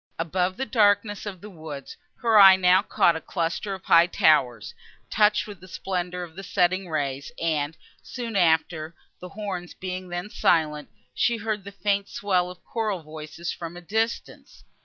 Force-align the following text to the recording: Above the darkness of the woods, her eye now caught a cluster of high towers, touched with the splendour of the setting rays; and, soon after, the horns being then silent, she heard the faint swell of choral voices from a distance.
Above 0.17 0.57
the 0.57 0.65
darkness 0.65 1.27
of 1.27 1.41
the 1.41 1.49
woods, 1.51 1.95
her 2.23 2.39
eye 2.39 2.55
now 2.55 2.81
caught 2.81 3.15
a 3.15 3.21
cluster 3.21 3.75
of 3.75 3.83
high 3.83 4.07
towers, 4.07 4.73
touched 5.11 5.45
with 5.45 5.59
the 5.59 5.67
splendour 5.67 6.23
of 6.23 6.35
the 6.35 6.41
setting 6.41 6.89
rays; 6.89 7.31
and, 7.39 7.77
soon 8.01 8.35
after, 8.35 8.95
the 9.19 9.29
horns 9.29 9.75
being 9.75 10.09
then 10.09 10.27
silent, 10.27 10.89
she 11.13 11.37
heard 11.37 11.63
the 11.63 11.71
faint 11.71 12.09
swell 12.09 12.49
of 12.49 12.63
choral 12.65 13.03
voices 13.03 13.51
from 13.53 13.77
a 13.77 13.81
distance. 13.81 14.63